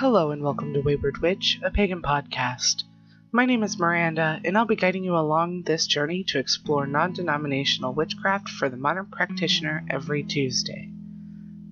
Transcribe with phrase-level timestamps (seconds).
[0.00, 2.84] Hello and welcome to Wayward Witch, a pagan podcast.
[3.32, 7.14] My name is Miranda, and I'll be guiding you along this journey to explore non
[7.14, 10.88] denominational witchcraft for the modern practitioner every Tuesday.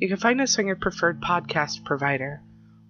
[0.00, 2.40] You can find us on your preferred podcast provider,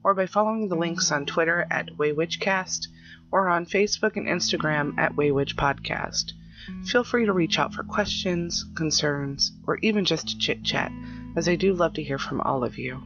[0.05, 2.87] or by following the links on Twitter at Waywitchcast
[3.33, 6.31] or on Facebook and Instagram at Waywitch Podcast.
[6.87, 10.93] Feel free to reach out for questions, concerns, or even just to chit chat,
[11.35, 13.03] as I do love to hear from all of you.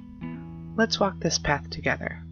[0.79, 2.23] Let's walk this path together.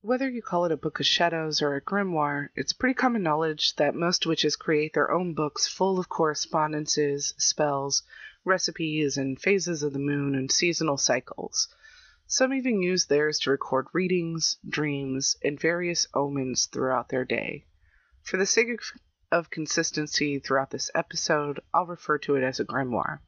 [0.00, 3.76] Whether you call it a book of shadows or a grimoire, it's pretty common knowledge
[3.76, 8.02] that most witches create their own books full of correspondences, spells,
[8.42, 11.68] recipes, and phases of the moon and seasonal cycles.
[12.26, 17.66] Some even use theirs to record readings, dreams, and various omens throughout their day.
[18.22, 18.80] For the sake
[19.30, 23.20] of consistency throughout this episode, I'll refer to it as a grimoire.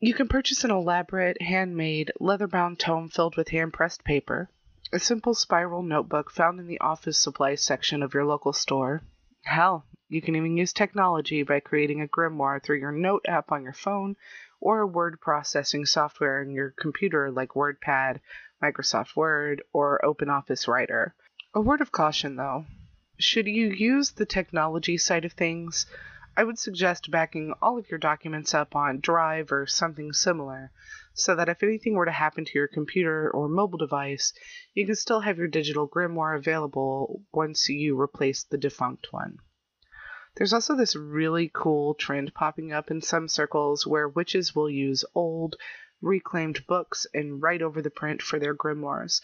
[0.00, 4.48] You can purchase an elaborate, handmade, leather bound tome filled with hand pressed paper,
[4.92, 9.02] a simple spiral notebook found in the office supplies section of your local store.
[9.42, 13.64] Hell, you can even use technology by creating a grimoire through your note app on
[13.64, 14.14] your phone
[14.60, 18.20] or a word processing software on your computer like WordPad,
[18.62, 21.16] Microsoft Word, or OpenOffice Writer.
[21.54, 22.66] A word of caution though
[23.18, 25.86] should you use the technology side of things,
[26.38, 30.70] I would suggest backing all of your documents up on Drive or something similar,
[31.12, 34.32] so that if anything were to happen to your computer or mobile device,
[34.72, 39.38] you can still have your digital grimoire available once you replace the defunct one.
[40.36, 45.04] There's also this really cool trend popping up in some circles where witches will use
[45.16, 45.56] old,
[46.00, 49.20] reclaimed books and write over the print for their grimoires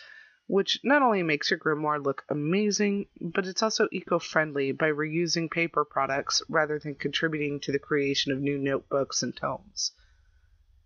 [0.46, 5.50] which not only makes your grimoire look amazing, but it's also eco friendly by reusing
[5.50, 9.92] paper products rather than contributing to the creation of new notebooks and tomes.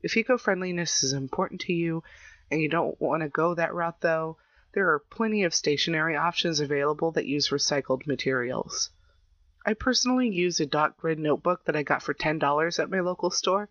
[0.00, 2.04] If eco friendliness is important to you
[2.50, 4.38] and you don't want to go that route, though,
[4.74, 8.90] there are plenty of stationery options available that use recycled materials.
[9.66, 13.30] I personally use a dot grid notebook that I got for $10 at my local
[13.30, 13.68] store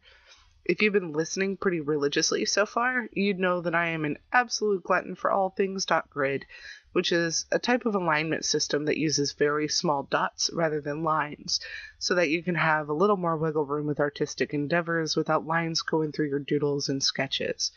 [0.67, 4.83] if you've been listening pretty religiously so far, you'd know that I am an absolute
[4.83, 6.45] glutton for all things dot grid,
[6.91, 11.61] which is a type of alignment system that uses very small dots rather than lines,
[12.00, 15.81] so that you can have a little more wiggle room with artistic endeavors without lines
[15.81, 17.72] going through your doodles and sketches,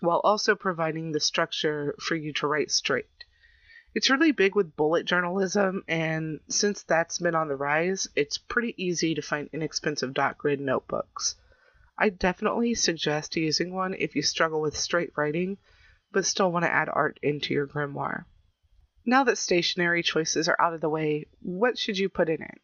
[0.00, 3.06] while also providing the structure for you to write straight.
[3.94, 8.74] It's really big with bullet journalism, and since that's been on the rise, it's pretty
[8.76, 11.36] easy to find inexpensive dot grid notebooks.
[11.96, 15.58] I definitely suggest using one if you struggle with straight writing,
[16.10, 18.24] but still want to add art into your grimoire.
[19.06, 22.60] Now that stationery choices are out of the way, what should you put in it?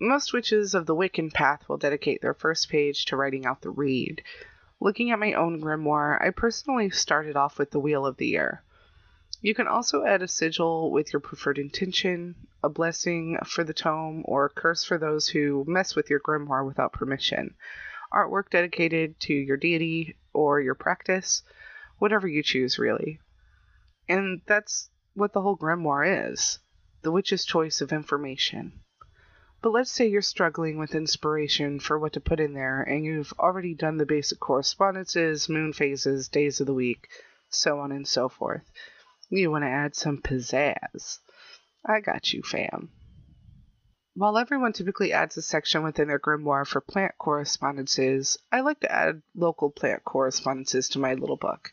[0.00, 3.68] Most witches of the Wiccan path will dedicate their first page to writing out the
[3.68, 4.22] Rede.
[4.80, 8.62] Looking at my own grimoire, I personally started off with the Wheel of the Year.
[9.42, 14.22] You can also add a sigil with your preferred intention, a blessing for the tome,
[14.24, 17.54] or a curse for those who mess with your grimoire without permission
[18.14, 21.42] artwork dedicated to your deity or your practice,
[21.98, 23.20] whatever you choose, really.
[24.08, 26.58] And that's what the whole grimoire is
[27.02, 28.72] the witch's choice of information.
[29.60, 33.32] But let's say you're struggling with inspiration for what to put in there, and you've
[33.38, 37.08] already done the basic correspondences, moon phases, days of the week,
[37.50, 38.70] so on and so forth.
[39.30, 41.18] You want to add some pizzazz.
[41.84, 42.90] I got you, fam.
[44.16, 48.92] While everyone typically adds a section within their grimoire for plant correspondences, I like to
[48.92, 51.72] add local plant correspondences to my little book.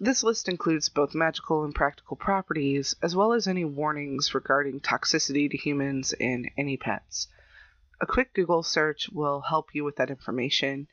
[0.00, 5.48] This list includes both magical and practical properties, as well as any warnings regarding toxicity
[5.48, 7.28] to humans and any pets.
[8.00, 10.88] A quick Google search will help you with that information.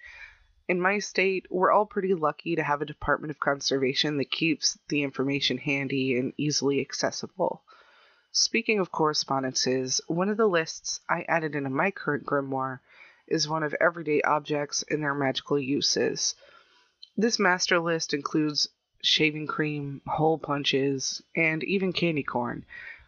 [0.68, 4.78] In my state, we're all pretty lucky to have a Department of Conservation that keeps
[4.90, 7.64] the information handy and easily accessible.
[8.32, 12.80] Speaking of correspondences, one of the lists I added into my current grimoire
[13.28, 16.36] is one of everyday objects and their magical uses.
[17.18, 18.70] This master list includes
[19.02, 22.66] shaving cream, hole punches, and even candy corn,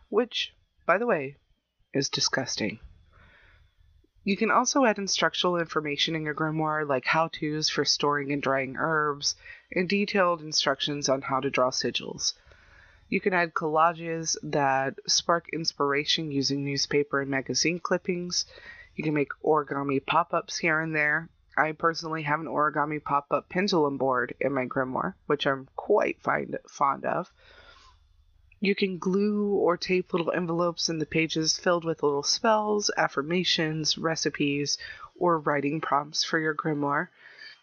[0.09, 0.55] which,
[0.87, 1.37] by the way,
[1.93, 2.79] is disgusting.
[4.23, 8.41] You can also add instructional information in your grimoire like how to's for storing and
[8.41, 9.35] drying herbs,
[9.71, 12.33] and detailed instructions on how to draw sigils.
[13.11, 18.45] You can add collages that spark inspiration using newspaper and magazine clippings.
[18.95, 21.27] You can make origami pop ups here and there.
[21.57, 26.21] I personally have an origami pop up pendulum board in my grimoire, which I'm quite
[26.21, 27.29] find, fond of.
[28.61, 33.97] You can glue or tape little envelopes in the pages filled with little spells, affirmations,
[33.97, 34.77] recipes,
[35.19, 37.09] or writing prompts for your grimoire.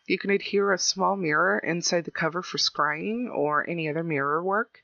[0.07, 4.43] You can adhere a small mirror inside the cover for scrying or any other mirror
[4.43, 4.83] work.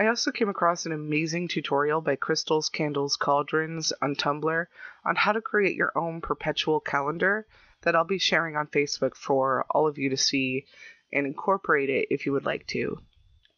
[0.00, 4.66] I also came across an amazing tutorial by Crystals Candles Cauldrons on Tumblr
[5.04, 7.48] on how to create your own perpetual calendar
[7.82, 10.66] that I'll be sharing on Facebook for all of you to see
[11.12, 12.98] and incorporate it if you would like to.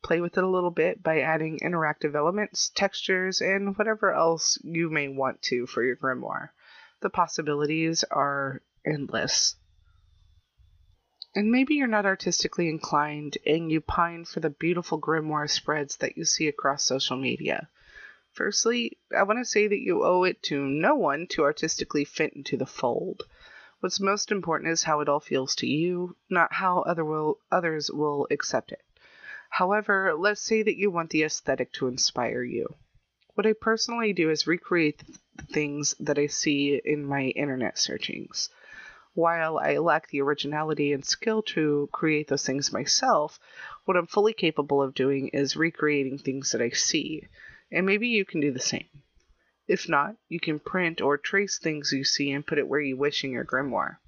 [0.02, 4.88] Play with it a little bit by adding interactive elements, textures, and whatever else you
[4.88, 6.48] may want to for your grimoire.
[7.00, 9.56] The possibilities are endless.
[11.32, 16.16] And maybe you're not artistically inclined and you pine for the beautiful grimoire spreads that
[16.16, 17.68] you see across social media.
[18.32, 22.32] Firstly, I want to say that you owe it to no one to artistically fit
[22.32, 23.22] into the fold.
[23.78, 27.92] What's most important is how it all feels to you, not how other will, others
[27.92, 28.82] will accept it.
[29.50, 32.74] However, let's say that you want the aesthetic to inspire you.
[33.34, 35.04] What I personally do is recreate
[35.36, 38.50] the things that I see in my internet searchings
[39.14, 43.38] while I lack the originality and skill to create those things myself,
[43.84, 47.26] what I'm fully capable of doing is recreating things that I see.
[47.72, 48.88] And maybe you can do the same.
[49.66, 52.96] If not, you can print or trace things you see and put it where you
[52.96, 53.98] wish in your grimoire.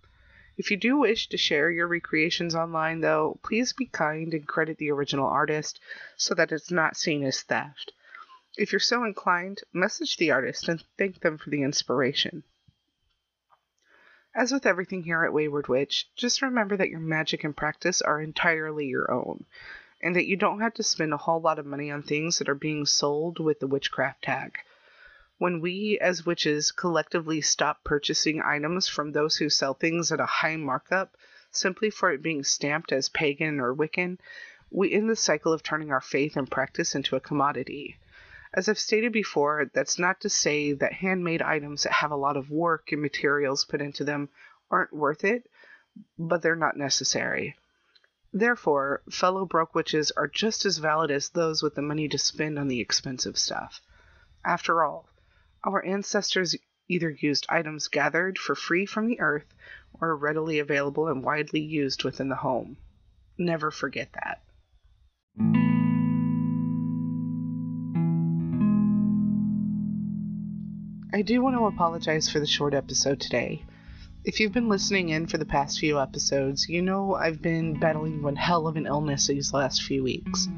[0.57, 4.79] If you do wish to share your recreations online, though, please be kind and credit
[4.79, 5.81] the original artist
[6.17, 7.93] so that it's not seen as theft.
[8.57, 12.45] If you're so inclined, message the artist and thank them for the inspiration.
[14.35, 18.21] As with everything here at Wayward Witch, just remember that your magic and practice are
[18.21, 19.45] entirely your own,
[20.01, 22.49] and that you don't have to spend a whole lot of money on things that
[22.49, 24.59] are being sold with the witchcraft tag.
[25.37, 30.25] When we, as witches, collectively stop purchasing items from those who sell things at a
[30.25, 31.15] high markup
[31.51, 34.19] simply for it being stamped as pagan or Wiccan,
[34.71, 37.99] we end the cycle of turning our faith and practice into a commodity.
[38.55, 42.37] As I've stated before, that's not to say that handmade items that have a lot
[42.37, 44.29] of work and materials put into them
[44.71, 45.51] aren't worth it,
[46.19, 47.57] but they're not necessary.
[48.33, 52.59] Therefore, fellow broke witches are just as valid as those with the money to spend
[52.59, 53.81] on the expensive stuff.
[54.45, 55.09] After all,
[55.65, 56.57] our ancestors
[56.89, 59.55] either used items gathered for free from the earth
[60.01, 62.77] or readily available and widely used within the home.
[63.39, 64.43] Never forget that.
[71.23, 73.65] I do want to apologize for the short episode today.
[74.25, 78.23] If you've been listening in for the past few episodes, you know I've been battling
[78.23, 80.49] one hell of an illness these last few weeks.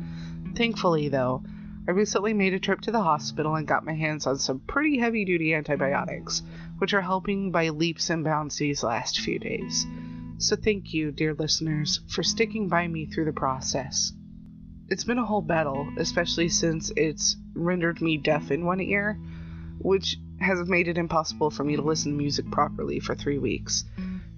[0.56, 1.44] Thankfully, though,
[1.86, 4.96] I recently made a trip to the hospital and got my hands on some pretty
[4.96, 6.40] heavy duty antibiotics,
[6.78, 9.86] which are helping by leaps and bounds these last few days.
[10.38, 14.14] So thank you, dear listeners, for sticking by me through the process.
[14.88, 19.20] It's been a whole battle, especially since it's rendered me deaf in one ear,
[19.78, 23.84] which has made it impossible for me to listen to music properly for three weeks.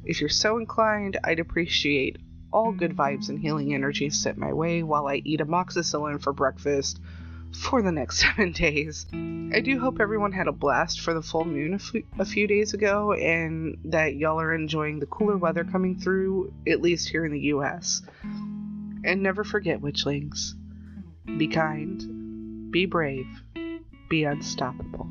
[0.05, 2.17] If you're so inclined, I'd appreciate
[2.53, 7.00] all good vibes and healing energy sent my way while I eat amoxicillin for breakfast
[7.61, 9.06] for the next seven days.
[9.12, 12.47] I do hope everyone had a blast for the full moon a, f- a few
[12.47, 17.25] days ago and that y'all are enjoying the cooler weather coming through, at least here
[17.25, 18.03] in the US.
[18.23, 20.55] And never forget, witchlings
[21.38, 23.26] be kind, be brave,
[24.08, 25.11] be unstoppable.